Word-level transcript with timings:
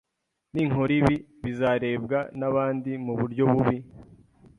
Ninkora 0.53 0.93
ibi, 0.99 1.15
bizarebwa 1.43 2.19
nabandi 2.39 2.91
muburyo 3.05 3.43
bubi? 3.51 3.77